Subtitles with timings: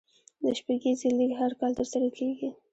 [0.41, 2.49] د شپږیزې لیګ هر کال ترسره کیږي.